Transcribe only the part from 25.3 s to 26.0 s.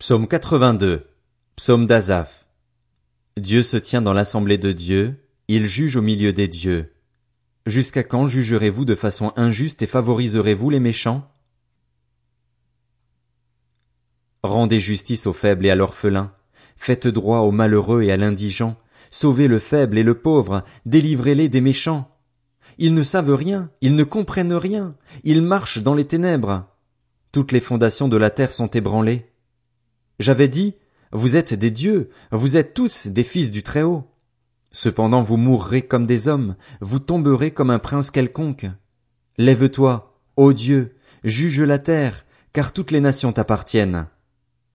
marchent dans